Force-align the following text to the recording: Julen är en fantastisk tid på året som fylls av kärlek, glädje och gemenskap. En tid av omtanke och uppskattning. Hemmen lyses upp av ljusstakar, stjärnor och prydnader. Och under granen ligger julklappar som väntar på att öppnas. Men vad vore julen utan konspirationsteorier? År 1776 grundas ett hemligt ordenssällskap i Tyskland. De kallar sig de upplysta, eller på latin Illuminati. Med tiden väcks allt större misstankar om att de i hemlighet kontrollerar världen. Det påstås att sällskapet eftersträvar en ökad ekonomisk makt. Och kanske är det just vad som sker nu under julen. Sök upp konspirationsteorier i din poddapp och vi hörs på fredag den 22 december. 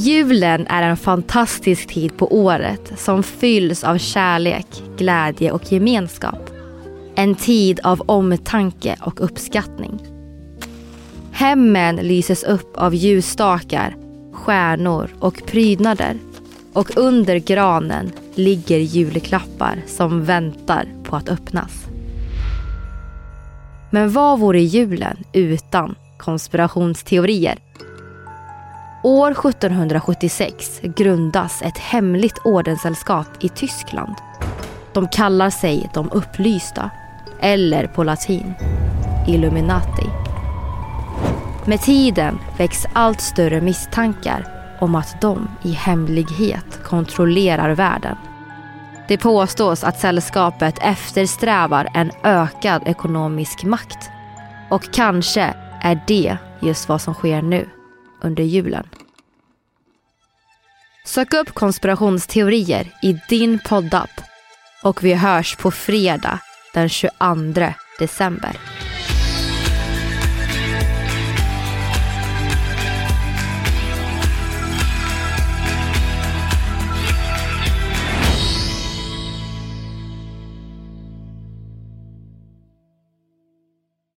Julen 0.00 0.66
är 0.66 0.82
en 0.82 0.96
fantastisk 0.96 1.86
tid 1.86 2.16
på 2.16 2.34
året 2.34 2.92
som 2.96 3.22
fylls 3.22 3.84
av 3.84 3.98
kärlek, 3.98 4.66
glädje 4.96 5.52
och 5.52 5.72
gemenskap. 5.72 6.50
En 7.14 7.34
tid 7.34 7.80
av 7.82 8.00
omtanke 8.00 8.96
och 9.00 9.24
uppskattning. 9.24 9.98
Hemmen 11.32 11.96
lyses 11.96 12.44
upp 12.44 12.76
av 12.76 12.94
ljusstakar, 12.94 13.96
stjärnor 14.32 15.10
och 15.18 15.42
prydnader. 15.46 16.16
Och 16.72 16.96
under 16.96 17.36
granen 17.36 18.12
ligger 18.34 18.78
julklappar 18.78 19.82
som 19.86 20.24
väntar 20.24 20.88
på 21.04 21.16
att 21.16 21.28
öppnas. 21.28 21.86
Men 23.90 24.10
vad 24.10 24.38
vore 24.38 24.60
julen 24.60 25.16
utan 25.32 25.94
konspirationsteorier? 26.18 27.58
År 29.02 29.30
1776 29.30 30.80
grundas 30.82 31.62
ett 31.62 31.78
hemligt 31.78 32.38
ordenssällskap 32.38 33.26
i 33.40 33.48
Tyskland. 33.48 34.14
De 34.92 35.08
kallar 35.08 35.50
sig 35.50 35.90
de 35.94 36.10
upplysta, 36.10 36.90
eller 37.40 37.86
på 37.86 38.04
latin 38.04 38.54
Illuminati. 39.28 40.06
Med 41.64 41.80
tiden 41.80 42.38
väcks 42.58 42.86
allt 42.92 43.20
större 43.20 43.60
misstankar 43.60 44.46
om 44.80 44.94
att 44.94 45.20
de 45.20 45.48
i 45.62 45.72
hemlighet 45.72 46.84
kontrollerar 46.84 47.74
världen. 47.74 48.16
Det 49.08 49.18
påstås 49.18 49.84
att 49.84 50.00
sällskapet 50.00 50.78
eftersträvar 50.80 51.88
en 51.94 52.10
ökad 52.22 52.82
ekonomisk 52.86 53.64
makt. 53.64 54.10
Och 54.70 54.92
kanske 54.92 55.54
är 55.80 56.00
det 56.06 56.36
just 56.60 56.88
vad 56.88 57.00
som 57.00 57.14
sker 57.14 57.42
nu 57.42 57.68
under 58.22 58.44
julen. 58.44 58.88
Sök 61.04 61.34
upp 61.34 61.54
konspirationsteorier 61.54 62.98
i 63.02 63.20
din 63.28 63.58
poddapp 63.58 64.20
och 64.82 65.04
vi 65.04 65.14
hörs 65.14 65.56
på 65.56 65.70
fredag 65.70 66.40
den 66.74 66.88
22 66.88 67.10
december. 67.98 68.79